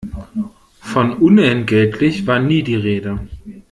Von 0.79 1.13
unentgeltlich 1.17 2.25
war 2.25 2.39
nie 2.39 2.63
die 2.63 2.73
Rede. 2.73 3.19